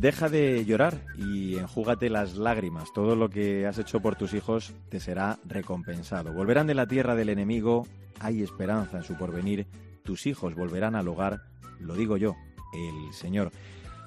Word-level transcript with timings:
Deja 0.00 0.30
de 0.30 0.64
llorar 0.64 0.98
y 1.18 1.58
enjúgate 1.58 2.08
las 2.08 2.34
lágrimas. 2.34 2.90
Todo 2.94 3.16
lo 3.16 3.28
que 3.28 3.66
has 3.66 3.76
hecho 3.76 4.00
por 4.00 4.16
tus 4.16 4.32
hijos 4.32 4.72
te 4.88 4.98
será 4.98 5.38
recompensado. 5.44 6.32
Volverán 6.32 6.66
de 6.66 6.72
la 6.72 6.86
tierra 6.86 7.14
del 7.14 7.28
enemigo. 7.28 7.86
Hay 8.18 8.42
esperanza 8.42 8.96
en 8.96 9.04
su 9.04 9.18
porvenir. 9.18 9.66
Tus 10.02 10.26
hijos 10.26 10.54
volverán 10.54 10.94
al 10.94 11.06
hogar. 11.06 11.42
Lo 11.80 11.96
digo 11.96 12.16
yo, 12.16 12.34
el 12.72 13.12
Señor. 13.12 13.52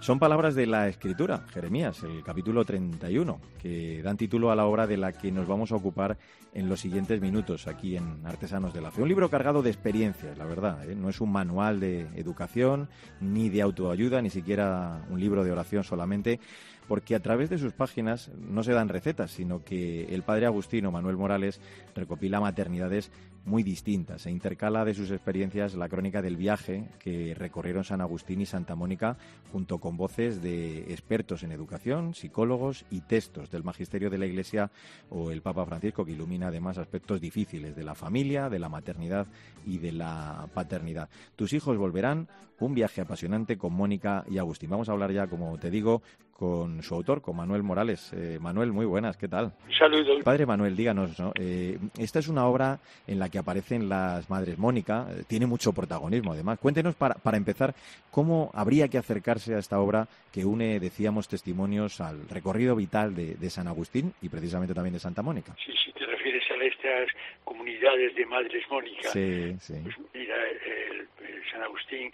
Son 0.04 0.20
palabras 0.20 0.54
de 0.54 0.66
la 0.66 0.90
Escritura, 0.90 1.46
Jeremías, 1.54 2.04
el 2.04 2.24
capítulo 2.24 2.66
31, 2.66 3.40
que 3.58 4.02
dan 4.04 4.18
título 4.18 4.52
a 4.52 4.56
la 4.58 4.66
obra 4.66 4.86
de 4.86 4.98
la 4.98 5.14
que 5.14 5.32
nos 5.32 5.48
vamos 5.48 5.72
a 5.72 5.78
ocupar 5.78 6.18
en 6.54 6.68
los 6.68 6.82
siguientes 6.82 7.22
minutos 7.22 7.68
aquí 7.68 7.96
en 7.96 8.20
Artesanos 8.26 8.74
de 8.74 8.82
la 8.82 8.92
Fe. 8.92 9.02
Un 9.02 9.08
libro 9.08 9.30
cargado 9.30 9.62
de 9.64 9.70
experiencias, 9.70 10.38
la 10.38 10.44
verdad. 10.44 10.90
¿eh? 10.90 10.94
No 10.94 11.08
es 11.08 11.22
un 11.22 11.32
manual 11.32 11.80
de 11.80 12.02
educación, 12.18 12.90
ni 13.22 13.48
de 13.48 13.62
autoayuda, 13.62 14.22
ni 14.22 14.30
siquiera 14.30 15.06
un 15.10 15.22
libro 15.22 15.46
de 15.46 15.54
oración 15.54 15.86
solamente, 15.86 16.42
porque 16.88 17.16
a 17.16 17.22
través 17.22 17.50
de 17.50 17.58
sus 17.58 17.74
páginas 17.74 18.32
no 18.38 18.64
se 18.64 18.74
dan 18.74 18.90
recetas, 18.90 19.32
sino 19.32 19.64
que 19.64 20.06
el 20.14 20.24
padre 20.24 20.46
Agustino 20.46 20.92
Manuel 20.92 21.18
Morales 21.18 21.60
recopila 21.96 22.40
maternidades 22.40 23.12
muy 23.46 23.64
distintas. 23.64 24.22
Se 24.22 24.32
intercala 24.32 24.86
de 24.86 24.94
sus 24.94 25.12
experiencias 25.12 25.76
la 25.76 25.90
crónica 25.90 26.22
del 26.22 26.38
viaje 26.38 26.90
que 27.00 27.36
recorrieron 27.36 27.84
San 27.84 28.02
Agustín 28.02 28.42
y 28.42 28.46
Santa 28.46 28.76
Mónica 28.76 29.18
junto 29.52 29.80
con 29.80 29.98
voces 29.98 30.42
de 30.42 30.92
expertos 30.94 31.44
en 31.44 31.52
educación, 31.52 32.14
psicólogos 32.14 32.86
y 32.90 33.02
textos 33.02 33.52
del 33.52 33.64
magisterio 33.64 34.10
de 34.10 34.18
la 34.18 34.26
Iglesia 34.26 34.72
o 35.10 35.32
el 35.32 35.42
Papa 35.42 35.66
Francisco, 35.66 36.06
que 36.06 36.14
ilumina 36.14 36.48
además 36.48 36.78
aspectos 36.78 37.20
difíciles 37.20 37.76
de 37.76 37.84
la 37.84 37.96
familia, 37.96 38.50
de 38.50 38.60
la 38.60 38.70
maternidad 38.70 39.28
y 39.66 39.78
de 39.78 39.92
la 39.92 40.48
paternidad. 40.54 41.10
Tus 41.36 41.54
hijos 41.54 41.78
volverán, 41.78 42.28
un 42.60 42.74
viaje 42.74 43.02
apasionante 43.02 43.58
con 43.58 43.74
Mónica 43.74 44.24
y 44.30 44.38
Agustín. 44.38 44.70
Vamos 44.70 44.88
a 44.88 44.94
hablar 44.94 45.12
ya, 45.12 45.28
como 45.28 45.58
te 45.58 45.70
digo, 45.70 46.02
con 46.32 46.73
su 46.82 46.96
autor, 46.96 47.22
con 47.22 47.36
Manuel 47.36 47.62
Morales. 47.62 48.12
Eh, 48.14 48.40
Manuel, 48.42 48.72
muy 48.72 48.86
buenas, 48.86 49.18
¿qué 49.18 49.28
tal? 49.28 49.52
Saludos. 49.78 50.24
Padre 50.24 50.46
Manuel, 50.46 50.76
díganos, 50.76 51.20
¿no? 51.20 51.34
Eh, 51.36 51.78
esta 51.98 52.20
es 52.20 52.28
una 52.28 52.46
obra 52.48 52.80
en 53.06 53.20
la 53.20 53.30
que 53.30 53.38
aparecen 53.38 53.90
las 53.90 54.30
madres 54.30 54.58
Mónica, 54.58 55.08
eh, 55.12 55.24
tiene 55.28 55.46
mucho 55.46 55.74
protagonismo 55.74 56.34
además. 56.34 56.60
Cuéntenos, 56.60 56.96
para, 56.96 57.16
para 57.16 57.38
empezar, 57.38 57.76
cómo 58.10 58.50
habría 58.54 58.88
que 58.88 58.98
acercarse 58.98 59.54
a 59.54 59.60
esta 59.60 59.80
obra 59.80 60.08
que 60.32 60.46
une, 60.46 60.80
decíamos, 60.80 61.28
testimonios 61.28 62.02
al 62.02 62.28
recorrido 62.30 62.76
vital 62.76 63.14
de, 63.14 63.36
de 63.36 63.50
San 63.50 63.68
Agustín 63.68 64.14
y 64.22 64.30
precisamente 64.30 64.74
también 64.74 64.94
de 64.94 65.00
Santa 65.00 65.22
Mónica. 65.22 65.54
Sí, 65.64 65.74
sí, 65.84 65.92
te 65.92 66.06
refieres 66.06 66.44
a 66.50 66.64
estas 66.64 67.10
comunidades 67.44 68.16
de 68.16 68.26
madres 68.26 68.64
Mónica. 68.70 69.10
Sí, 69.10 69.56
sí. 69.60 69.76
Pues 69.84 69.96
mira, 70.14 70.36
el, 70.50 71.02
el 71.02 71.52
San 71.52 71.62
Agustín 71.62 72.12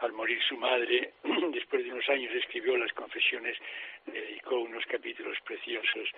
al 0.00 0.12
morir 0.12 0.40
su 0.48 0.56
madre, 0.56 1.12
después 1.52 1.84
de 1.84 1.92
unos 1.92 2.08
años 2.08 2.34
escribió 2.34 2.76
las 2.76 2.92
confesiones, 2.92 3.56
dedicó 4.06 4.60
unos 4.60 4.84
capítulos 4.86 5.38
preciosos 5.44 6.08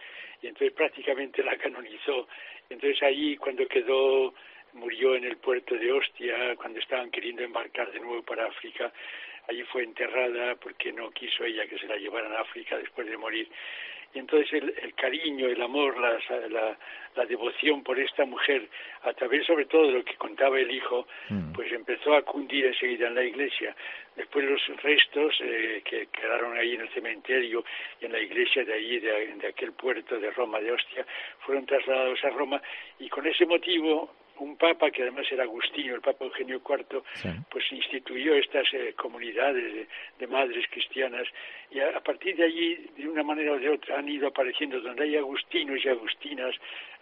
y 0.41 0.47
entonces 0.47 0.72
prácticamente 0.72 1.42
la 1.42 1.56
canonizó. 1.56 2.28
Entonces 2.70 3.02
allí 3.02 3.36
cuando 3.36 3.66
quedó, 3.66 4.34
murió 4.74 5.14
en 5.16 5.24
el 5.24 5.36
puerto 5.36 5.74
de 5.74 5.92
Ostia, 5.92 6.56
cuando 6.56 6.78
estaban 6.78 7.11
queriendo 7.11 7.42
embarcar 7.42 7.92
de 7.92 8.00
nuevo 8.00 8.22
para 8.22 8.47
África, 8.47 8.92
allí 9.48 9.62
fue 9.64 9.83
enterrada 9.83 10.55
porque 10.56 10.92
no 10.92 11.11
quiso 11.11 11.44
ella 11.44 11.67
que 11.67 11.78
se 11.78 11.86
la 11.86 11.96
llevaran 11.96 12.33
a 12.33 12.41
África 12.41 12.78
después 12.78 13.06
de 13.08 13.17
morir. 13.17 13.48
Y 14.14 14.18
entonces 14.18 14.52
el, 14.52 14.74
el 14.82 14.94
cariño, 14.94 15.46
el 15.48 15.62
amor, 15.62 15.98
la, 15.98 16.18
la, 16.48 16.77
la, 17.16 17.27
devoción 17.27 17.82
por 17.82 17.98
esta 17.98 18.24
mujer, 18.27 18.68
a 19.02 19.12
través 19.14 19.46
sobre 19.46 19.64
todo 19.64 19.86
de 19.86 19.92
lo 19.92 20.05
que 20.05 20.16
contaba 20.16 20.58
el 20.58 20.70
hijo, 20.70 21.06
mm. 21.30 21.52
pues 21.52 21.72
empezó 21.72 22.14
a 22.14 22.22
cundir 22.22 22.66
enseguida 22.66 23.08
en 23.08 23.14
la 23.14 23.24
iglesia. 23.24 23.74
Después 24.14 24.45
los 24.45 24.83
restos 24.83 25.34
eh, 25.40 25.83
que 25.84 26.08
quedaron 26.08 26.56
ahí 26.58 26.74
en 26.74 26.83
el 26.83 26.90
cementerio 26.90 27.64
y 28.01 28.05
en 28.05 28.12
la 28.12 28.20
iglesia 28.20 28.64
de 28.64 28.74
allí, 28.74 29.01
de, 29.01 29.34
de 29.36 29.48
aquel 29.48 29.72
puerto 29.72 30.18
de 30.18 30.30
Roma, 30.30 30.61
de 30.61 30.72
Ostia, 30.72 31.06
fueron 31.40 31.64
trasladados 31.64 32.22
a 32.24 32.30
Roma 32.30 32.61
y 32.98 33.08
con 33.08 33.27
ese 33.27 33.46
motivo 33.46 34.14
un 34.39 34.57
papa 34.57 34.91
que 34.91 35.03
además 35.03 35.27
era 35.31 35.45
Agustino, 35.45 35.95
el 35.95 36.01
papa 36.01 36.25
Eugenio 36.25 36.61
IV, 36.67 37.03
sí. 37.15 37.29
pues 37.51 37.65
instituyó 37.73 38.35
estas 38.35 38.67
eh, 38.73 38.95
comunidades 38.97 39.75
de, 39.75 39.89
de, 40.19 40.27
madres 40.27 40.65
cristianas 40.70 41.27
y 41.70 41.81
a, 41.81 41.97
a, 41.97 42.01
partir 42.01 42.37
de 42.37 42.45
allí, 42.45 42.75
de 42.97 43.09
una 43.09 43.23
manera 43.23 43.53
o 43.53 43.59
de 43.59 43.69
otra, 43.69 43.98
han 43.98 44.09
ido 44.09 44.29
apareciendo 44.29 44.81
donde 44.81 45.05
hay 45.05 45.17
agustinos 45.17 45.85
y 45.85 45.89
agustinas, 45.89 46.55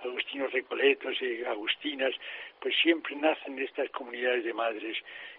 agustinos 0.05 0.53
recoletos 0.53 1.21
y 1.23 1.45
agustinas, 1.45 2.15
pues 2.61 2.75
siempre 2.83 3.17
nacen 3.17 3.59
estas 3.59 3.91
comunidades 3.91 4.45
de 4.45 4.53
madres 4.53 4.97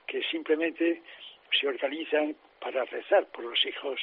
que 0.08 0.22
simplemente 0.24 1.02
se 1.60 1.68
organizan 1.68 2.36
para 2.62 2.86
rezar 2.86 3.26
por 3.32 3.44
los 3.44 3.66
hijos 3.66 4.00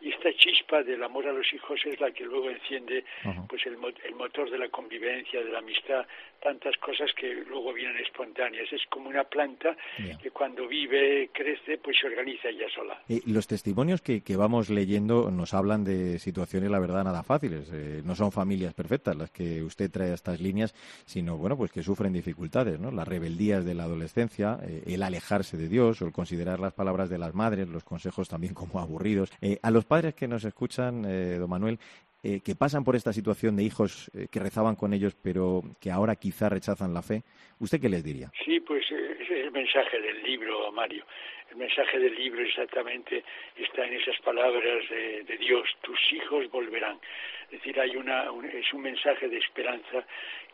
y 0.00 0.10
esta 0.10 0.30
chispa 0.34 0.82
del 0.82 1.02
amor 1.02 1.26
a 1.26 1.32
los 1.32 1.50
hijos 1.52 1.80
es 1.86 1.98
la 2.00 2.10
que 2.10 2.24
luego 2.24 2.50
enciende 2.50 3.04
uh 3.24 3.28
-huh. 3.28 3.46
pues 3.46 3.64
el, 3.66 3.78
el, 4.04 4.14
motor 4.14 4.50
de 4.50 4.58
la 4.58 4.68
convivencia, 4.68 5.42
de 5.42 5.50
la 5.50 5.60
amistad, 5.60 6.06
tantas 6.42 6.76
cosas 6.76 7.10
que 7.14 7.32
luego 7.48 7.72
vienen 7.72 7.96
espontáneas. 7.98 8.70
Es 8.72 8.82
como 8.90 9.08
una 9.08 9.24
planta 9.24 9.76
que 10.22 10.30
cuando 10.30 10.68
vive, 10.68 11.30
crece, 11.32 11.78
pues 11.78 11.96
se 11.98 12.06
organiza 12.06 12.48
ella 12.48 12.66
sola. 12.74 13.00
Y 13.08 13.30
los 13.30 13.46
testimonios 13.46 14.02
que, 14.02 14.22
que, 14.22 14.36
vamos 14.36 14.68
leyendo 14.68 15.30
nos 15.30 15.54
hablan 15.54 15.84
de 15.84 16.18
situaciones, 16.18 16.70
la 16.70 16.78
verdad, 16.78 17.04
nada 17.04 17.22
fáciles. 17.22 17.70
Eh, 17.72 18.02
no 18.04 18.14
son 18.14 18.32
familias 18.32 18.74
perfectas 18.74 19.16
las 19.16 19.30
que 19.30 19.62
usted 19.62 19.90
trae 19.90 20.10
a 20.10 20.14
estas 20.14 20.40
líneas, 20.40 20.74
sino, 21.06 21.36
bueno, 21.38 21.56
pues 21.56 21.72
que 21.72 21.82
sufren 21.82 22.12
dificultades, 22.12 22.78
¿no? 22.78 22.90
Las 22.90 23.08
rebeldías 23.08 23.64
de 23.64 23.74
la 23.74 23.84
adolescencia, 23.84 24.58
eh, 24.62 24.82
el 24.86 25.02
alejarse 25.02 25.56
de 25.56 25.68
Dios 25.68 26.02
o 26.02 26.06
el 26.06 26.12
considerar 26.12 26.60
las 26.60 26.74
palabras 26.74 27.08
de 27.08 27.18
las 27.18 27.34
madres, 27.34 27.66
los 27.68 27.82
consejos 27.96 28.28
también 28.28 28.52
como 28.52 28.78
aburridos. 28.78 29.32
Eh, 29.40 29.58
a 29.62 29.70
los 29.70 29.86
padres 29.86 30.14
que 30.14 30.28
nos 30.28 30.44
escuchan, 30.44 31.04
eh, 31.06 31.38
don 31.38 31.48
Manuel, 31.48 31.78
eh, 32.22 32.40
que 32.44 32.54
pasan 32.54 32.84
por 32.84 32.94
esta 32.94 33.12
situación 33.12 33.56
de 33.56 33.62
hijos 33.62 34.10
eh, 34.12 34.26
que 34.30 34.40
rezaban 34.40 34.76
con 34.76 34.92
ellos, 34.92 35.16
pero 35.22 35.62
que 35.80 35.90
ahora 35.90 36.16
quizá 36.16 36.50
rechazan 36.50 36.92
la 36.92 37.00
fe, 37.00 37.22
¿usted 37.58 37.80
qué 37.80 37.88
les 37.88 38.04
diría? 38.04 38.30
Sí, 38.44 38.60
pues 38.60 38.84
es 38.90 39.30
el 39.30 39.50
mensaje 39.50 39.98
del 40.00 40.22
libro, 40.24 40.70
Mario. 40.72 41.04
El 41.50 41.56
mensaje 41.56 41.98
del 41.98 42.14
libro 42.14 42.42
exactamente 42.42 43.22
está 43.56 43.86
en 43.86 43.94
esas 43.94 44.18
palabras 44.20 44.88
de, 44.88 45.22
de 45.22 45.36
Dios, 45.38 45.68
tus 45.80 46.12
hijos 46.12 46.50
volverán. 46.50 46.98
Es 47.44 47.52
decir, 47.52 47.78
hay 47.78 47.96
una, 47.96 48.30
un, 48.32 48.44
es 48.44 48.72
un 48.72 48.82
mensaje 48.82 49.28
de 49.28 49.38
esperanza 49.38 50.04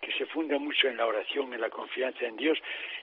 que 0.00 0.12
se 0.12 0.26
funda 0.26 0.58
mucho 0.58 0.88
en 0.88 0.98
la 0.98 1.06
oración, 1.06 1.54
en 1.54 1.60
la 1.60 1.70
confianza 1.70 2.26
en 2.26 2.36
Dios 2.36 2.58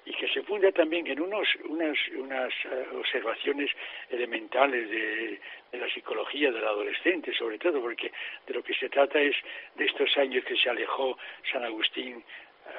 y 0.05 0.13
que 0.13 0.27
se 0.27 0.43
funda 0.43 0.71
también 0.71 1.07
en 1.07 1.19
unos, 1.19 1.47
unas, 1.63 1.97
unas 2.09 2.53
uh, 2.65 2.97
observaciones 2.99 3.71
elementales 4.09 4.89
de, 4.89 5.39
de 5.71 5.77
la 5.79 5.89
psicología 5.89 6.51
del 6.51 6.63
adolescente, 6.63 7.33
sobre 7.33 7.57
todo 7.57 7.81
porque 7.81 8.11
de 8.45 8.53
lo 8.53 8.61
que 8.61 8.75
se 8.75 8.89
trata 8.89 9.19
es 9.19 9.35
de 9.75 9.85
estos 9.85 10.15
años 10.17 10.45
que 10.45 10.55
se 10.55 10.69
alejó 10.69 11.17
San 11.51 11.63
Agustín 11.63 12.23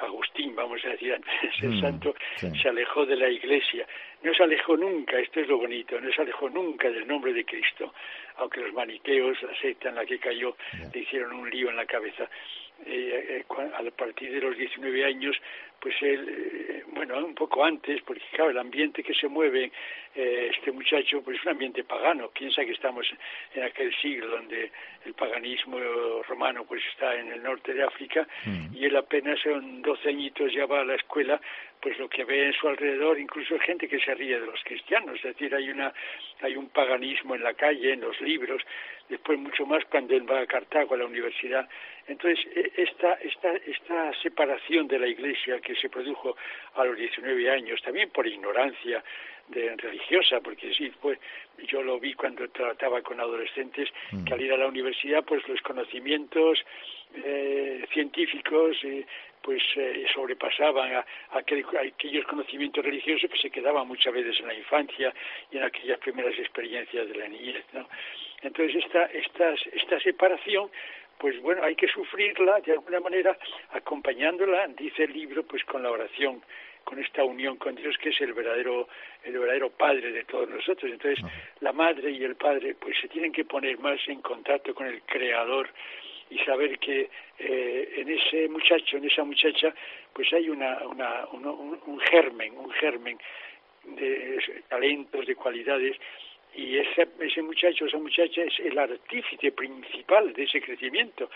Agustín, 0.01 0.55
vamos 0.55 0.83
a 0.85 0.89
decir, 0.89 1.13
antes 1.13 1.31
ser 1.59 1.69
mm, 1.69 1.81
santo, 1.81 2.15
sí. 2.35 2.47
se 2.61 2.69
alejó 2.69 3.05
de 3.05 3.15
la 3.15 3.29
iglesia. 3.29 3.85
No 4.23 4.33
se 4.33 4.43
alejó 4.43 4.77
nunca, 4.77 5.19
esto 5.19 5.39
es 5.39 5.47
lo 5.47 5.57
bonito, 5.57 5.99
no 5.99 6.11
se 6.11 6.21
alejó 6.21 6.49
nunca 6.49 6.89
del 6.89 7.07
nombre 7.07 7.33
de 7.33 7.43
Cristo, 7.43 7.93
aunque 8.37 8.61
los 8.61 8.73
maniqueos, 8.73 9.41
la 9.41 9.55
secta 9.59 9.89
en 9.89 9.95
la 9.95 10.05
que 10.05 10.19
cayó, 10.19 10.55
yeah. 10.73 10.89
le 10.93 10.99
hicieron 10.99 11.33
un 11.33 11.49
lío 11.49 11.69
en 11.69 11.75
la 11.75 11.85
cabeza. 11.85 12.29
Eh, 12.85 13.43
eh, 13.47 13.71
a 13.73 13.91
partir 13.91 14.31
de 14.31 14.41
los 14.41 14.57
19 14.57 15.05
años, 15.05 15.37
pues 15.81 15.95
él, 16.01 16.27
eh, 16.29 16.83
bueno, 16.93 17.17
un 17.25 17.33
poco 17.33 17.65
antes, 17.65 18.01
porque 18.03 18.21
claro, 18.33 18.51
el 18.51 18.57
ambiente 18.59 19.03
que 19.03 19.15
se 19.15 19.27
mueve 19.27 19.71
eh, 20.13 20.51
este 20.55 20.71
muchacho, 20.71 21.21
pues 21.23 21.37
es 21.37 21.43
un 21.43 21.53
ambiente 21.53 21.83
pagano. 21.83 22.29
Piensa 22.29 22.63
que 22.63 22.71
estamos 22.71 23.07
en 23.55 23.63
aquel 23.63 23.93
siglo 23.95 24.27
donde 24.27 24.71
el 25.05 25.13
paganismo 25.15 25.79
romano 26.27 26.65
pues 26.65 26.83
está 26.91 27.15
en 27.15 27.31
el 27.31 27.41
norte 27.41 27.73
de 27.73 27.83
África 27.83 28.27
mm. 28.45 28.75
y 28.75 28.85
él 28.85 28.95
apenas 28.95 29.39
son 29.39 29.81
12 29.81 30.09
añitos 30.09 30.53
ya 30.53 30.67
va 30.67 30.81
a 30.81 30.85
la 30.85 30.95
escuela, 30.95 31.41
pues 31.81 31.97
lo 31.97 32.07
que 32.07 32.23
ve 32.23 32.45
en 32.45 32.53
su 32.53 32.67
alrededor, 32.67 33.19
incluso 33.19 33.57
gente 33.59 33.87
que 33.87 33.99
se 33.99 34.13
ríe 34.13 34.39
de 34.39 34.45
los 34.45 34.63
cristianos, 34.63 35.15
es 35.15 35.23
decir, 35.23 35.55
hay 35.55 35.71
una 35.71 35.91
hay 36.41 36.55
un 36.55 36.69
paganismo 36.69 37.33
en 37.33 37.43
la 37.43 37.55
calle, 37.55 37.93
en 37.93 38.01
los 38.01 38.19
libros, 38.21 38.61
después 39.09 39.39
mucho 39.39 39.65
más 39.65 39.83
cuando 39.85 40.15
él 40.15 40.29
va 40.29 40.41
a 40.41 40.45
Cartago 40.45 40.93
a 40.93 40.97
la 40.97 41.05
universidad. 41.05 41.67
Entonces, 42.11 42.45
esta 42.75 43.13
esta 43.13 43.55
esta 43.55 44.13
separación 44.21 44.87
de 44.87 44.99
la 44.99 45.07
iglesia 45.07 45.61
que 45.61 45.75
se 45.75 45.89
produjo 45.89 46.35
a 46.75 46.83
los 46.83 46.97
19 46.97 47.49
años, 47.49 47.81
también 47.81 48.09
por 48.09 48.27
ignorancia 48.27 49.01
de 49.47 49.75
religiosa, 49.77 50.41
porque 50.41 50.73
sí, 50.73 50.91
pues 51.01 51.19
yo 51.67 51.81
lo 51.81 51.99
vi 51.99 52.13
cuando 52.13 52.49
trataba 52.49 53.01
con 53.01 53.19
adolescentes 53.19 53.89
mm. 54.11 54.25
que 54.25 54.33
al 54.33 54.41
ir 54.41 54.53
a 54.53 54.57
la 54.57 54.67
universidad, 54.67 55.23
pues 55.23 55.47
los 55.47 55.61
conocimientos 55.61 56.59
eh, 57.15 57.85
científicos 57.93 58.77
eh, 58.83 59.05
pues 59.41 59.61
eh, 59.75 60.05
sobrepasaban 60.13 60.93
a, 60.93 60.99
a, 61.31 61.39
aquel, 61.39 61.65
a, 61.77 61.81
aquellos 61.87 62.25
conocimientos 62.25 62.83
religiosos 62.83 63.29
que 63.29 63.37
se 63.37 63.49
quedaban 63.49 63.87
muchas 63.87 64.13
veces 64.13 64.39
en 64.39 64.47
la 64.47 64.53
infancia 64.53 65.13
y 65.51 65.57
en 65.57 65.63
aquellas 65.63 65.99
primeras 65.99 66.37
experiencias 66.37 67.07
de 67.07 67.15
la 67.15 67.27
niñez, 67.27 67.65
¿no? 67.73 67.87
Entonces 68.41 68.83
esta, 68.83 69.05
esta, 69.05 69.53
esta 69.73 69.99
separación 69.99 70.69
pues 71.21 71.39
bueno, 71.39 71.63
hay 71.63 71.75
que 71.75 71.87
sufrirla 71.87 72.59
de 72.61 72.71
alguna 72.71 72.99
manera 72.99 73.37
acompañándola, 73.73 74.67
dice 74.69 75.03
el 75.03 75.13
libro, 75.13 75.43
pues 75.43 75.63
con 75.65 75.83
la 75.83 75.91
oración. 75.91 76.41
con 76.83 76.97
esta 76.97 77.23
unión 77.23 77.57
con 77.57 77.75
Dios 77.75 77.95
que 77.99 78.09
es 78.09 78.19
el 78.21 78.33
verdadero 78.33 78.87
el 79.23 79.37
verdadero 79.37 79.69
padre 79.69 80.11
de 80.11 80.23
todos 80.23 80.49
nosotros 80.49 80.91
entonces 80.91 81.23
la 81.59 81.71
madre 81.71 82.09
y 82.09 82.23
el 82.23 82.35
padre 82.35 82.73
pues 82.73 82.97
se 82.99 83.07
tienen 83.07 83.31
que 83.31 83.45
poner 83.45 83.77
más 83.77 83.99
en 84.07 84.19
contacto 84.23 84.73
con 84.73 84.87
el 84.87 85.03
creador 85.03 85.69
y 86.31 86.39
saber 86.39 86.79
que 86.79 87.07
eh, 87.37 87.93
en 87.97 88.09
ese 88.09 88.49
muchacho 88.49 88.97
en 88.97 89.05
esa 89.05 89.23
muchacha 89.23 89.71
pues 90.11 90.33
hay 90.33 90.49
una, 90.49 90.79
una 90.87 91.27
un 91.27 91.99
germen 91.99 92.57
un 92.57 92.71
germen 92.71 93.19
de 93.83 94.63
talentos 94.67 95.27
de 95.27 95.35
cualidades 95.35 95.95
y 96.55 96.77
ese, 96.77 97.07
ese 97.19 97.41
muchacho, 97.41 97.85
esa 97.85 97.97
muchacha 97.97 98.43
es 98.43 98.59
el 98.59 98.77
artífice 98.77 99.51
principal 99.51 100.33
de 100.33 100.43
ese 100.43 100.61
crecimiento. 100.61 101.29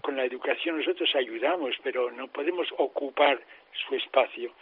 Con 0.00 0.16
la 0.16 0.24
educación 0.24 0.78
nosotros 0.78 1.14
ayudamos, 1.14 1.74
pero 1.82 2.10
no 2.10 2.28
podemos 2.28 2.68
ocupar 2.78 3.40
su 3.86 3.94
espacio. 3.94 4.52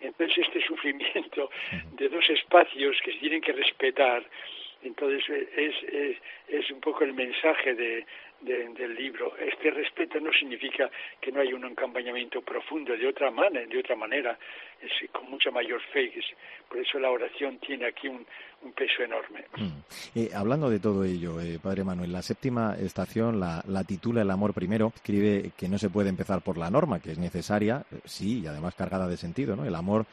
Entonces 0.00 0.38
este 0.46 0.62
sufrimiento 0.66 1.50
de 1.92 2.08
dos 2.08 2.28
espacios 2.30 2.96
que 3.04 3.12
se 3.12 3.18
tienen 3.18 3.40
que 3.40 3.52
respetar, 3.52 4.24
entonces 4.82 5.28
es, 5.56 5.74
es, 5.82 6.16
es 6.48 6.70
un 6.70 6.80
poco 6.80 7.04
el 7.04 7.12
mensaje 7.12 7.74
de, 7.74 8.06
del 8.40 8.94
libro. 8.94 9.36
Este 9.36 9.70
respeto 9.70 10.20
no 10.20 10.30
significa 10.32 10.90
que 11.20 11.32
no 11.32 11.40
haya 11.40 11.54
un 11.54 11.64
acompañamiento 11.64 12.40
profundo 12.42 12.96
de 12.96 13.08
otra 13.08 13.30
manera, 13.30 13.66
de 13.66 13.78
otra 13.78 13.96
manera, 13.96 14.38
es 14.80 15.10
con 15.10 15.28
mucha 15.30 15.50
mayor 15.50 15.80
fe. 15.92 16.12
por 16.68 16.78
eso 16.78 16.98
la 16.98 17.10
oración 17.10 17.58
tiene 17.58 17.86
aquí 17.86 18.08
un, 18.08 18.24
peso 18.74 19.04
enorme. 19.04 19.44
Mm. 19.56 20.18
Eh, 20.18 20.30
hablando 20.34 20.68
de 20.68 20.80
todo 20.80 21.04
ello, 21.04 21.40
eh, 21.40 21.60
Padre 21.62 21.84
Manuel, 21.84 22.12
la 22.12 22.22
séptima 22.22 22.74
estación 22.74 23.38
la, 23.38 23.84
titula 23.86 24.22
El 24.22 24.30
amor 24.30 24.52
primero. 24.52 24.92
Escribe 24.94 25.52
que 25.56 25.68
no 25.68 25.78
se 25.78 25.90
puede 25.90 26.08
empezar 26.08 26.42
por 26.42 26.58
la 26.58 26.68
norma, 26.68 27.00
que 27.00 27.12
es 27.12 27.18
necesaria, 27.18 27.84
eh, 27.90 28.00
sí, 28.04 28.40
y 28.40 28.46
además 28.46 28.74
cargada 28.74 29.06
de 29.08 29.16
sentido. 29.16 29.54
¿no? 29.54 29.64
El 29.64 29.74
amor, 29.76 30.06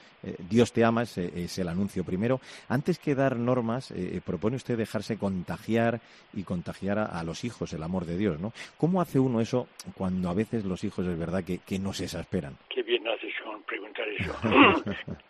Dios 0.47 0.71
te 0.73 0.83
ama, 0.83 1.03
es, 1.03 1.17
el 1.57 1.67
anuncio 1.67 2.03
primero. 2.03 2.39
Antes 2.69 2.99
que 2.99 3.15
dar 3.15 3.35
normas, 3.35 3.93
propone 4.23 4.57
usted 4.57 4.77
dejarse 4.77 5.17
contagiar 5.17 5.99
y 6.33 6.43
contagiar 6.43 6.99
a, 6.99 7.23
los 7.23 7.43
hijos 7.43 7.73
el 7.73 7.83
amor 7.83 8.05
de 8.05 8.14
Dios. 8.15 8.39
¿no? 8.39 8.53
¿Cómo 8.77 9.01
hace 9.01 9.19
uno 9.19 9.41
eso 9.41 9.67
cuando 9.95 10.29
a 10.29 10.33
veces 10.33 10.65
los 10.65 10.83
hijos 10.83 11.05
es 11.05 11.17
verdad 11.17 11.43
que, 11.43 11.59
que 11.59 11.79
no 11.79 11.93
se 11.93 12.05
exasperan? 12.05 12.57
Qué 12.69 12.83
bien 12.83 13.07
haces 13.07 13.33
con 13.43 13.61
preguntar 13.63 14.07
eso. 14.09 14.35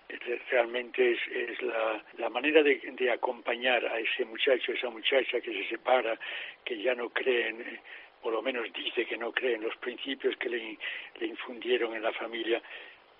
realmente 0.56 1.12
es, 1.12 1.20
es 1.32 1.62
la, 1.62 2.04
la 2.18 2.30
manera 2.30 2.64
de, 2.64 2.82
de, 2.98 3.12
acompañar 3.12 3.86
a 3.86 4.00
ese 4.00 4.26
muchacho, 4.26 4.72
esa 4.72 4.90
muchacha 4.90 5.42
que 5.42 5.52
se 5.52 5.70
separa, 5.70 6.18
que 6.64 6.82
ya 6.82 6.96
no 6.96 7.10
creen, 7.10 7.62
eh, 7.62 7.80
por 8.22 8.34
lo 8.34 8.42
menos 8.42 8.72
dice 8.74 9.06
que 9.06 9.18
no 9.18 9.32
creen 9.32 9.62
los 9.62 9.76
principios 9.78 10.36
que 10.38 10.50
le, 10.50 10.78
le 11.20 11.28
infundieron 11.28 11.96
en 11.96 12.04
la 12.04 12.14
familia, 12.14 12.62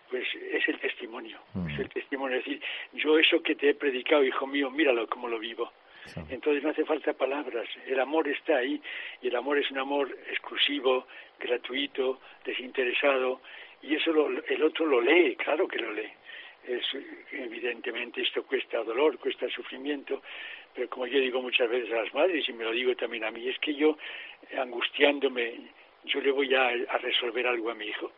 pues 0.10 0.26
es 0.52 0.68
el 0.68 0.80
testimonio, 0.80 1.40
es 1.70 1.80
el 1.80 1.90
testimonio, 1.90 2.38
es 2.38 2.46
decir, 2.46 2.62
yo 2.94 3.18
eso 3.18 3.42
que 3.42 3.56
te 3.56 3.72
he 3.72 3.76
predicado, 3.76 4.24
hijo 4.24 4.48
mío, 4.48 4.70
míralo 4.70 5.08
como 5.08 5.28
lo 5.28 5.40
vivo. 5.40 5.72
Entonces 6.30 6.64
no 6.64 6.70
hace 6.70 6.86
falta 6.86 7.14
palabras, 7.14 7.68
el 7.86 8.00
amor 8.00 8.28
está 8.28 8.58
ahí 8.58 8.82
y 9.22 9.28
el 9.28 9.36
amor 9.36 9.58
es 9.58 9.70
un 9.72 9.80
amor 9.80 10.16
exclusivo, 10.30 11.08
gratuito, 11.40 12.20
desinteresado 12.44 13.42
y 13.82 13.96
eso 13.96 14.12
el 14.48 14.64
otro 14.64 14.86
lo 14.86 15.02
lee, 15.02 15.36
claro 15.36 15.68
que 15.68 15.80
lo 15.80 15.92
lee. 15.94 16.12
Es, 16.68 16.84
evidentemente 17.32 18.22
esto 18.22 18.44
cuesta 18.44 18.84
dolor, 18.84 19.20
cuesta 19.20 19.48
sufrimiento, 19.50 20.24
pero 20.74 20.90
como 20.90 21.06
yo 21.06 21.20
digo 21.20 21.42
muchas 21.42 21.70
veces 21.70 21.92
a 21.92 22.04
las 22.04 22.14
madres 22.14 22.48
y 22.50 22.54
me 22.54 22.64
lo 22.64 22.72
digo 22.72 22.96
también 22.96 23.24
a 23.24 23.32
mí, 23.32 23.48
es 23.48 23.60
que 23.60 23.76
yo, 23.76 23.98
angustiándome, 24.58 25.54
yo 26.06 26.22
le 26.22 26.32
voy 26.32 26.54
a, 26.56 26.68
a 26.68 26.98
resolver 26.98 27.46
algo 27.46 27.70
a 27.70 27.76
mi 27.76 27.86
hijo. 27.86 28.12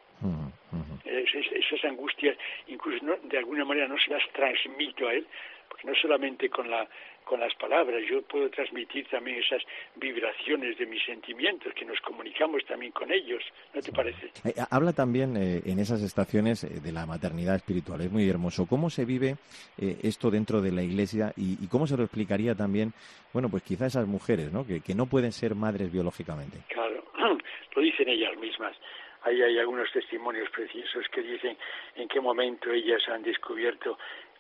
esas 1.05 1.83
angustias, 1.85 2.37
incluso 2.67 3.05
de 3.23 3.37
alguna 3.37 3.65
manera 3.65 3.87
no 3.87 3.97
se 3.97 4.11
las 4.11 4.23
transmito 4.31 5.07
a 5.07 5.13
él, 5.13 5.27
porque 5.67 5.87
no 5.87 5.95
solamente 5.95 6.49
con 6.49 6.69
la 6.69 6.87
con 7.27 7.39
las 7.41 7.53
palabras, 7.55 8.01
yo 8.09 8.21
puedo 8.21 8.49
transmitir 8.49 9.05
también 9.09 9.39
esas 9.39 9.61
vibraciones 9.95 10.77
de 10.77 10.85
mis 10.85 11.03
sentimientos, 11.03 11.73
que 11.73 11.85
nos 11.85 11.99
comunicamos 11.99 12.63
también 12.65 12.91
con 12.93 13.11
ellos, 13.11 13.43
¿no 13.73 13.81
te 13.81 13.91
parece? 13.91 14.31
Eh, 14.45 14.53
habla 14.71 14.93
también 14.93 15.35
eh, 15.35 15.61
en 15.65 15.79
esas 15.79 16.01
estaciones 16.01 16.63
eh, 16.63 16.79
de 16.81 16.91
la 16.91 17.05
maternidad 17.05 17.55
espiritual, 17.55 18.01
es 18.01 18.11
muy 18.11 18.27
hermoso. 18.29 18.65
¿Cómo 18.65 18.89
se 18.89 19.05
vive 19.05 19.35
esto 19.77 20.31
dentro 20.31 20.61
de 20.61 20.71
la 20.71 20.81
Iglesia 20.81 21.33
y, 21.35 21.67
cómo 21.67 21.85
se 21.85 21.97
lo 21.97 22.03
explicaría 22.03 22.55
también, 22.55 22.93
bueno, 23.33 23.49
pues 23.49 23.61
quizá 23.63 23.85
esas 23.85 24.07
mujeres, 24.07 24.51
¿no? 24.51 24.65
Que, 24.65 24.81
que 24.81 24.95
no 24.95 25.05
pueden 25.05 25.31
ser 25.31 25.53
madres 25.53 25.91
biológicamente? 25.91 26.59
Claro, 26.69 27.03
lo 27.75 27.81
dicen 27.81 28.07
ellas 28.07 28.35
mismas. 28.37 28.75
Ahí 29.23 29.41
hay 29.41 29.59
algunos 29.59 29.91
testimonios 29.91 30.49
preciosos 30.51 31.05
que 31.11 31.21
dicen 31.21 31.57
en 31.95 32.07
qué 32.07 32.21
momento 32.21 32.71
ellas 32.71 33.01
han 33.09 33.23
descubierto 33.23 33.97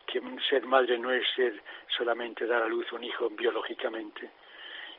que 0.07 0.21
ser 0.49 0.65
madre 0.65 0.97
no 0.97 1.11
es 1.11 1.27
ser 1.35 1.61
solamente 1.95 2.47
dar 2.47 2.63
a 2.63 2.67
luz 2.67 2.91
un 2.93 3.03
hijo 3.03 3.29
biológicamente. 3.29 4.29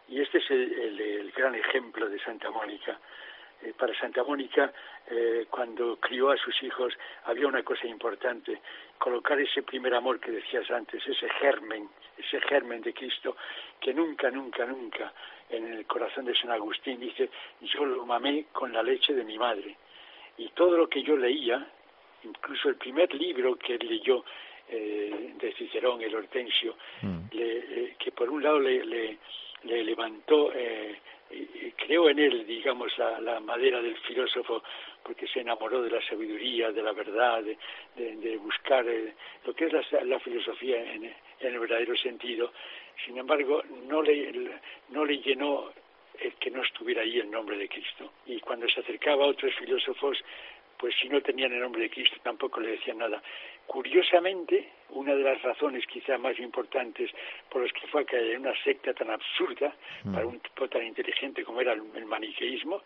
Y 0.09 0.21
este 0.21 0.39
es 0.39 0.51
el, 0.51 1.33
gran 1.35 1.55
ejemplo 1.55 2.09
de 2.09 2.19
Santa 2.21 2.51
Mónica. 2.51 2.99
Eh, 3.63 3.73
para 3.77 3.93
Santa 3.99 4.23
Mónica, 4.23 4.73
eh, 5.11 5.47
cuando 5.51 5.97
crió 5.97 6.31
a 6.31 6.37
sus 6.37 6.63
hijos, 6.63 6.95
había 7.25 7.49
una 7.49 7.65
cosa 7.65 7.87
importante, 7.87 8.61
colocar 8.99 9.41
ese 9.41 9.63
primer 9.63 9.95
amor 9.95 10.21
que 10.21 10.31
decías 10.31 10.71
antes, 10.71 11.05
ese 11.07 11.29
germen, 11.41 11.89
ese 12.17 12.41
germen 12.43 12.81
de 12.83 12.95
Cristo, 12.95 13.37
que 13.81 13.93
nunca, 13.93 14.31
nunca, 14.31 14.65
nunca 14.65 15.13
en 15.51 15.73
el 15.73 15.87
corazón 15.87 16.27
de 16.27 16.37
San 16.37 16.51
Agustín 16.51 17.01
dice, 17.01 17.31
yo 17.63 17.85
lo 17.85 18.07
mamé 18.07 18.47
con 18.53 18.73
la 18.73 18.83
leche 18.83 19.15
de 19.15 19.25
mi 19.25 19.39
madre. 19.39 19.77
Y 20.37 20.51
todo 20.51 20.77
lo 20.77 20.89
que 20.89 21.03
yo 21.03 21.17
leía, 21.17 21.67
incluso 22.25 22.69
el 22.69 22.77
primer 22.77 23.13
libro 23.15 23.57
que 23.57 23.79
leyó 23.79 24.25
eh, 24.71 25.35
de 25.39 25.53
Cicerón, 25.55 26.03
el 26.03 26.15
Hortensio, 26.15 26.77
mm. 27.03 27.19
le, 27.33 27.95
que 27.99 28.13
por 28.13 28.29
un 28.31 28.43
lado 28.43 28.61
le, 28.61 28.85
le, 28.85 29.19
levantó, 29.85 30.53
eh, 30.55 30.99
creó 31.77 32.09
en 32.09 32.19
él, 32.19 32.47
digamos, 32.47 32.93
la, 32.99 33.41
madera 33.41 33.81
del 33.81 33.97
filósofo, 33.99 34.63
porque 35.03 35.27
se 35.27 35.41
enamoró 35.41 35.83
de 35.83 35.91
la 35.91 36.03
sabiduría, 36.03 36.71
de 36.73 36.83
la 36.83 36.93
verdad, 36.93 37.43
de, 37.43 37.57
de, 37.97 38.37
buscar 38.37 38.87
eh, 38.89 39.15
lo 39.45 39.55
que 39.55 39.67
es 39.67 39.73
la, 39.73 40.05
la 40.05 40.21
filosofía 40.21 40.81
en, 40.93 41.05
en, 41.05 41.15
el 41.41 41.59
verdadero 41.59 41.97
sentido. 41.97 42.53
Sin 43.05 43.17
embargo, 43.17 43.63
no 43.87 44.03
le, 44.03 44.51
no 44.91 45.05
le 45.05 45.19
llenó 45.19 45.71
el 46.21 46.35
que 46.35 46.51
no 46.51 46.63
estuviera 46.63 47.03
ahí 47.03 47.19
el 47.19 47.31
nombre 47.31 47.57
de 47.57 47.69
Cristo. 47.69 48.13
Y 48.27 48.41
cuando 48.41 48.69
se 48.69 48.81
acercaba 48.81 49.25
a 49.25 49.29
otros 49.29 49.55
filósofos, 49.55 50.19
pues 50.79 50.95
si 51.01 51.09
no 51.09 51.21
tenían 51.21 51.53
el 51.53 51.61
nombre 51.61 51.83
de 51.83 51.91
Cristo 51.91 52.17
tampoco 52.23 52.61
le 52.61 52.71
decían 52.71 52.99
nada. 52.99 53.23
Curiosamente, 53.69 54.67
una 54.91 55.15
de 55.15 55.23
las 55.23 55.43
razones 55.43 55.87
quizá 55.87 56.17
más 56.17 56.39
importantes 56.41 57.11
por 57.51 57.63
las 57.63 57.73
que 57.73 57.87
fue 57.89 58.01
a 58.01 58.05
caer 58.07 58.31
en 58.31 58.41
una 58.41 58.55
secta 58.65 58.95
tan 58.95 59.11
absurda 59.11 59.75
mm. 60.05 60.15
para 60.15 60.27
un 60.27 60.41
tipo 60.41 60.67
tan 60.69 60.85
inteligente 60.85 61.45
como 61.45 61.61
era 61.61 61.75
el 61.75 62.07
maniqueísmo, 62.07 62.83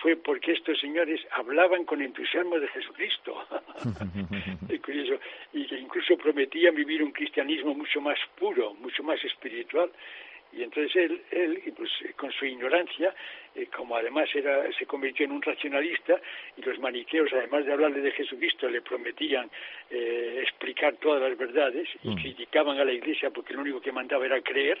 fue 0.00 0.16
porque 0.16 0.52
estos 0.52 0.80
señores 0.80 1.20
hablaban 1.32 1.84
con 1.84 2.00
entusiasmo 2.00 2.58
de 2.58 2.68
Jesucristo. 2.68 3.46
es 4.68 4.80
curioso. 4.80 5.20
Y 5.52 5.66
que 5.66 5.78
incluso 5.78 6.16
prometían 6.16 6.74
vivir 6.74 7.02
un 7.02 7.12
cristianismo 7.12 7.74
mucho 7.74 8.00
más 8.00 8.18
puro, 8.36 8.74
mucho 8.74 9.02
más 9.02 9.22
espiritual. 9.22 9.90
Y 10.56 10.62
entonces 10.62 10.94
él, 10.96 11.22
él 11.30 11.62
pues, 11.76 11.90
con 12.16 12.30
su 12.32 12.46
ignorancia, 12.46 13.14
eh, 13.54 13.66
como 13.74 13.96
además 13.96 14.28
era, 14.34 14.70
se 14.72 14.86
convirtió 14.86 15.26
en 15.26 15.32
un 15.32 15.42
racionalista, 15.42 16.20
y 16.56 16.62
los 16.62 16.78
maniqueos, 16.78 17.32
además 17.32 17.66
de 17.66 17.72
hablarle 17.72 18.00
de 18.00 18.12
Jesucristo, 18.12 18.68
le 18.68 18.80
prometían 18.82 19.50
eh, 19.90 20.40
explicar 20.42 20.94
todas 20.96 21.22
las 21.22 21.36
verdades 21.36 21.88
y 22.02 22.10
mm. 22.10 22.16
criticaban 22.16 22.78
a 22.78 22.84
la 22.84 22.92
Iglesia 22.92 23.30
porque 23.30 23.54
lo 23.54 23.62
único 23.62 23.80
que 23.80 23.92
mandaba 23.92 24.26
era 24.26 24.40
creer, 24.42 24.78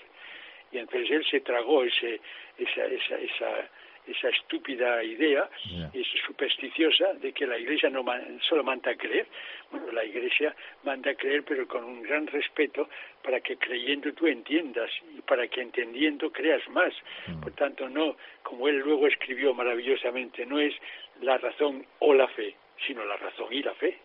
y 0.70 0.78
entonces 0.78 1.10
él 1.10 1.24
se 1.30 1.40
tragó 1.40 1.84
ese, 1.84 2.20
esa, 2.58 2.84
esa, 2.86 3.18
esa 3.18 3.70
esa 4.06 4.28
estúpida 4.28 5.02
idea 5.02 5.48
es 5.92 6.06
supersticiosa 6.26 7.14
de 7.14 7.32
que 7.32 7.46
la 7.46 7.58
Iglesia 7.58 7.88
no 7.90 8.04
solo 8.48 8.62
manda 8.62 8.90
a 8.90 8.96
creer. 8.96 9.26
Bueno, 9.70 9.90
la 9.92 10.04
Iglesia 10.04 10.54
manda 10.82 11.10
a 11.10 11.14
creer, 11.14 11.42
pero 11.44 11.66
con 11.66 11.84
un 11.84 12.02
gran 12.02 12.26
respeto 12.26 12.88
para 13.22 13.40
que 13.40 13.56
creyendo 13.56 14.12
tú 14.12 14.26
entiendas 14.26 14.90
y 15.16 15.20
para 15.22 15.48
que 15.48 15.62
entendiendo 15.62 16.30
creas 16.30 16.66
más. 16.68 16.92
Mm. 17.26 17.40
Por 17.40 17.52
tanto, 17.52 17.88
no, 17.88 18.16
como 18.42 18.68
él 18.68 18.78
luego 18.78 19.06
escribió 19.06 19.54
maravillosamente, 19.54 20.44
no 20.44 20.60
es 20.60 20.74
la 21.22 21.38
razón 21.38 21.86
o 22.00 22.12
la 22.12 22.28
fe, 22.28 22.54
sino 22.86 23.04
la 23.04 23.16
razón 23.16 23.52
y 23.52 23.62
la 23.62 23.74
fe. 23.74 23.98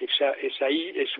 esa, 0.00 0.30
esa 0.32 0.66
ahí 0.66 0.92
es 0.94 1.10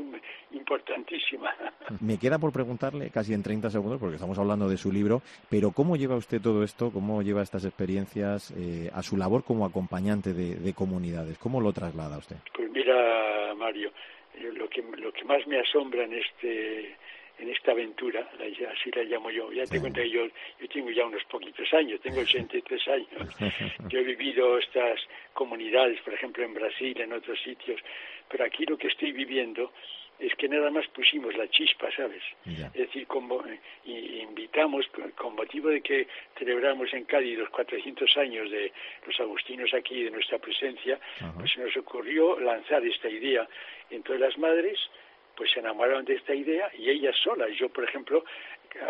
importantísima. 0.53 1.55
Me 2.01 2.19
queda 2.19 2.39
por 2.39 2.53
preguntarle 2.53 3.11
casi 3.11 3.35
en 3.35 3.43
30 3.43 3.71
segundos, 3.71 4.01
porque 4.01 4.17
estamos 4.17 4.39
hablando 4.39 4.69
de 4.69 4.77
su 4.77 4.93
libro, 4.93 5.23
pero 5.51 5.71
¿cómo 5.71 5.97
lleva 5.97 6.17
usted 6.17 6.41
todo 6.41 6.63
esto? 6.63 6.91
¿Cómo 6.91 7.23
lleva 7.23 7.43
estas 7.43 7.65
experiencias 7.65 8.53
eh, 8.57 8.91
a 8.93 9.03
su 9.03 9.17
labor 9.17 9.45
como 9.45 9.65
acompañante 9.65 10.33
de, 10.33 10.75
comunidades? 10.75 11.39
¿Cómo 11.39 11.61
lo 11.61 11.73
traslada 11.73 12.19
usted? 12.19 12.37
Pues 12.55 12.71
mira, 12.71 13.55
Mario, 13.57 13.93
eh, 14.35 14.51
lo 14.53 14.69
que, 14.69 14.83
lo 14.83 15.13
que 15.13 15.25
más 15.25 15.47
me 15.47 15.61
asombra 15.61 16.05
en 16.05 16.15
este 16.15 16.97
en 17.39 17.51
esta 17.51 17.73
aventura, 17.73 18.29
así 18.39 18.91
la 18.93 19.03
llamo 19.03 19.31
yo. 19.31 19.53
Ya 19.53 19.65
te 19.65 19.81
cuento 19.81 20.01
que 20.01 20.11
yo, 20.11 20.27
yo 20.61 20.69
tengo 20.69 20.91
ya 20.91 21.05
unos 21.07 21.25
poquitos 21.25 21.73
años, 21.75 22.01
tengo 22.01 22.21
83 22.21 22.89
años. 22.89 23.09
Yo 23.89 23.99
he 23.99 24.05
vivido 24.05 24.59
estas 24.59 25.01
comunidades, 25.33 26.01
por 26.01 26.15
ejemplo, 26.15 26.45
en 26.45 26.55
Brasil, 26.55 26.99
en 27.01 27.13
otros 27.13 27.39
sitios, 27.43 27.81
pero 28.29 28.45
aquí 28.45 28.65
lo 28.67 28.79
que 28.79 28.89
estoy 28.89 29.13
viviendo 29.13 29.73
es 30.19 30.35
que 30.37 30.49
nada 30.49 30.71
más 30.71 30.87
pusimos 30.89 31.37
la 31.37 31.49
chispa, 31.49 31.91
¿sabes? 31.95 32.23
Es 32.47 32.73
decir, 32.73 33.07
como, 33.07 33.43
y 33.85 34.21
invitamos, 34.21 34.87
con 35.17 35.35
motivo 35.35 35.71
de 35.71 35.81
que 35.81 36.07
celebramos 36.39 36.93
en 36.95 37.05
Cádiz 37.05 37.39
los 37.39 37.51
400 37.51 38.17
años 38.19 38.51
de 38.51 38.73
los 39.07 39.19
agustinos 39.19 39.75
aquí, 39.75 40.05
de 40.05 40.11
nuestra 40.11 40.39
presencia, 40.39 40.99
pues 41.37 41.53
se 41.53 41.61
nos 41.61 41.77
ocurrió 41.77 42.39
lanzar 42.39 42.85
esta 42.87 43.09
idea. 43.09 43.49
Entonces 43.91 44.21
las 44.21 44.39
madres 44.39 44.79
pues 45.37 45.51
se 45.51 45.61
enamoraron 45.61 46.05
de 46.05 46.15
esta 46.15 46.35
idea 46.35 46.71
y 46.77 46.91
ellas 46.91 47.17
solas. 47.23 47.51
Yo, 47.57 47.69
por 47.69 47.85
ejemplo, 47.85 48.25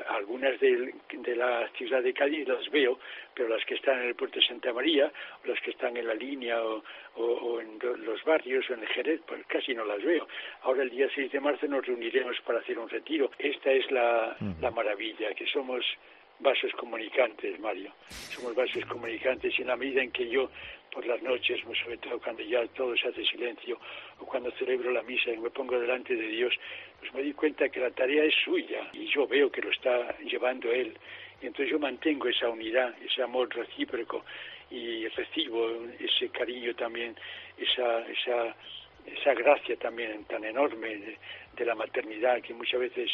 algunas 0.08 0.58
de, 0.60 0.94
la 1.36 1.68
ciudad 1.76 2.02
de 2.02 2.14
Cádiz 2.14 2.48
las 2.48 2.68
veo, 2.70 2.98
pero 3.34 3.48
las 3.48 3.64
que 3.64 3.74
están 3.74 4.00
en 4.00 4.08
el 4.08 4.14
puerto 4.14 4.38
de 4.38 4.46
Santa 4.46 4.72
María, 4.72 5.12
o 5.44 5.48
las 5.48 5.60
que 5.60 5.70
están 5.70 5.96
en 5.96 6.06
la 6.06 6.14
línea 6.14 6.62
o, 6.62 7.60
en 7.60 7.78
los 8.04 8.22
barrios 8.24 8.68
o 8.70 8.74
en 8.74 8.80
el 8.80 8.88
Jerez, 8.88 9.20
pues 9.26 9.44
casi 9.46 9.74
no 9.74 9.84
las 9.84 10.02
veo. 10.02 10.26
Ahora 10.62 10.82
el 10.82 10.90
día 10.90 11.08
6 11.14 11.32
de 11.32 11.40
marzo 11.40 11.66
nos 11.66 11.86
reuniremos 11.86 12.40
para 12.46 12.60
hacer 12.60 12.78
un 12.78 12.88
retiro. 12.88 13.30
Esta 13.38 13.70
es 13.70 13.90
la, 13.90 14.36
la 14.60 14.70
maravilla, 14.70 15.34
que 15.34 15.46
somos 15.46 15.84
vasos 16.40 16.72
comunicantes, 16.72 17.58
Mario. 17.60 17.92
Somos 18.08 18.54
vasos 18.54 18.84
comunicantes 18.86 19.58
y 19.58 19.62
en 19.62 19.68
la 19.68 19.76
medida 19.76 20.02
en 20.02 20.10
que 20.10 20.28
yo 20.28 20.50
por 20.94 21.04
las 21.06 21.20
noches, 21.22 21.60
pues, 21.64 21.76
sobre 21.80 21.98
todo 21.98 22.20
cuando 22.20 22.42
ya 22.42 22.64
todo 22.68 22.96
se 22.96 23.08
hace 23.08 23.24
silencio, 23.24 23.78
o 24.20 24.24
cuando 24.24 24.50
celebro 24.52 24.92
la 24.92 25.02
misa 25.02 25.30
y 25.30 25.38
me 25.38 25.50
pongo 25.50 25.78
delante 25.78 26.14
de 26.14 26.28
Dios, 26.28 26.54
pues 27.00 27.12
me 27.12 27.22
doy 27.22 27.32
cuenta 27.32 27.68
que 27.68 27.80
la 27.80 27.90
tarea 27.90 28.24
es 28.24 28.34
suya 28.44 28.88
y 28.92 29.06
yo 29.06 29.26
veo 29.26 29.50
que 29.50 29.60
lo 29.60 29.70
está 29.70 30.16
llevando 30.18 30.70
Él. 30.70 30.96
Y 31.42 31.46
entonces 31.46 31.72
yo 31.72 31.80
mantengo 31.80 32.28
esa 32.28 32.48
unidad, 32.48 32.94
ese 33.02 33.22
amor 33.22 33.52
recíproco 33.54 34.24
y 34.70 35.08
recibo 35.08 35.68
ese 35.98 36.28
cariño 36.28 36.74
también, 36.76 37.16
esa, 37.58 38.06
esa, 38.08 38.56
esa 39.04 39.34
gracia 39.34 39.76
también 39.76 40.24
tan 40.26 40.44
enorme 40.44 41.18
de 41.56 41.64
la 41.64 41.74
maternidad 41.74 42.40
que 42.40 42.54
muchas 42.54 42.80
veces 42.80 43.10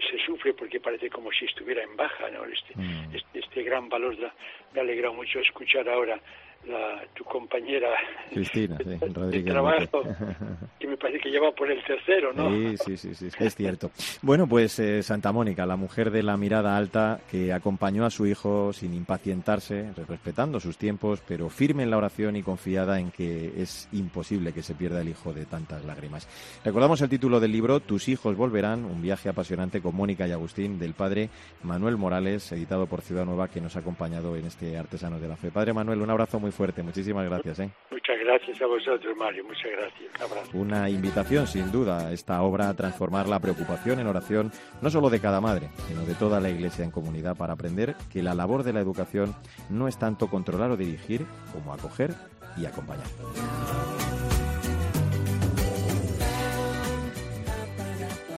se 0.00 0.18
sufre 0.24 0.54
porque 0.54 0.80
parece 0.80 1.10
como 1.10 1.30
si 1.32 1.44
estuviera 1.44 1.82
en 1.82 1.96
baja, 1.96 2.30
¿no? 2.30 2.44
Este, 2.44 2.74
mm. 2.74 3.14
este, 3.14 3.38
este, 3.38 3.62
gran 3.62 3.88
valor 3.88 4.18
da, 4.18 4.34
me 4.72 4.80
alegra 4.80 5.10
mucho 5.10 5.40
escuchar 5.40 5.88
ahora 5.88 6.20
la, 6.66 7.02
tu 7.14 7.24
compañera 7.24 7.88
Cristina, 8.32 8.78
sí, 8.78 8.84
de 9.30 9.42
trabajo, 9.42 10.02
que 10.78 10.86
me 10.86 10.96
parece 10.96 11.20
que 11.20 11.30
lleva 11.30 11.52
por 11.52 11.70
el 11.70 11.82
tercero, 11.84 12.32
¿no? 12.32 12.50
Sí, 12.76 12.96
sí, 12.96 13.14
sí, 13.14 13.28
es 13.38 13.54
cierto. 13.54 13.90
Bueno, 14.22 14.46
pues 14.46 14.78
eh, 14.78 15.02
Santa 15.02 15.32
Mónica, 15.32 15.66
la 15.66 15.76
mujer 15.76 16.10
de 16.10 16.22
la 16.22 16.36
mirada 16.36 16.76
alta 16.76 17.20
que 17.30 17.52
acompañó 17.52 18.04
a 18.04 18.10
su 18.10 18.26
hijo 18.26 18.72
sin 18.72 18.94
impacientarse, 18.94 19.92
respetando 20.08 20.60
sus 20.60 20.78
tiempos, 20.78 21.22
pero 21.26 21.48
firme 21.48 21.82
en 21.82 21.90
la 21.90 21.98
oración 21.98 22.36
y 22.36 22.42
confiada 22.42 22.98
en 22.98 23.10
que 23.10 23.52
es 23.56 23.88
imposible 23.92 24.52
que 24.52 24.62
se 24.62 24.74
pierda 24.74 25.00
el 25.00 25.08
hijo 25.08 25.32
de 25.32 25.44
tantas 25.44 25.84
lágrimas. 25.84 26.28
Recordamos 26.64 27.00
el 27.02 27.08
título 27.08 27.40
del 27.40 27.52
libro 27.52 27.80
Tus 27.80 28.08
hijos 28.08 28.36
volverán, 28.36 28.84
un 28.84 29.02
viaje 29.02 29.28
apasionante 29.28 29.80
con 29.80 29.94
Mónica 29.94 30.26
y 30.26 30.32
Agustín 30.32 30.78
del 30.78 30.94
padre 30.94 31.28
Manuel 31.62 31.96
Morales, 31.96 32.50
editado 32.52 32.86
por 32.86 33.02
Ciudad 33.02 33.24
Nueva, 33.24 33.48
que 33.48 33.60
nos 33.60 33.76
ha 33.76 33.80
acompañado 33.80 34.36
en 34.36 34.46
este 34.46 34.76
Artesanos 34.76 35.20
de 35.20 35.28
la 35.28 35.36
Fe. 35.36 35.50
Padre 35.50 35.72
Manuel, 35.72 36.00
un 36.00 36.10
abrazo 36.10 36.40
muy 36.40 36.50
fuerte. 36.54 36.82
Muchísimas 36.82 37.26
gracias. 37.26 37.60
¿eh? 37.60 37.70
Muchas 37.90 38.16
gracias 38.18 38.62
a 38.62 38.66
vosotros, 38.66 39.16
Mario. 39.16 39.44
Muchas 39.44 39.70
gracias. 39.72 40.54
Una 40.54 40.88
invitación, 40.88 41.46
sin 41.46 41.70
duda, 41.70 42.12
esta 42.12 42.40
obra 42.42 42.68
a 42.68 42.74
transformar 42.74 43.28
la 43.28 43.40
preocupación 43.40 44.00
en 44.00 44.06
oración, 44.06 44.52
no 44.80 44.90
solo 44.90 45.10
de 45.10 45.20
cada 45.20 45.40
madre, 45.40 45.68
sino 45.88 46.04
de 46.04 46.14
toda 46.14 46.40
la 46.40 46.50
Iglesia 46.50 46.84
en 46.84 46.90
comunidad, 46.90 47.36
para 47.36 47.54
aprender 47.54 47.96
que 48.12 48.22
la 48.22 48.34
labor 48.34 48.62
de 48.62 48.72
la 48.72 48.80
educación 48.80 49.34
no 49.68 49.88
es 49.88 49.98
tanto 49.98 50.28
controlar 50.28 50.70
o 50.70 50.76
dirigir 50.76 51.26
como 51.52 51.72
acoger 51.72 52.14
y 52.56 52.66
acompañar. 52.66 53.06